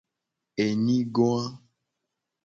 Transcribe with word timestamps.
Enyigoa. 0.63 1.43